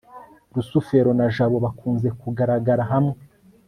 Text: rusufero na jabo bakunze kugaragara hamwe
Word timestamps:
rusufero 0.55 1.11
na 1.19 1.27
jabo 1.35 1.57
bakunze 1.65 2.07
kugaragara 2.21 2.83
hamwe 2.91 3.17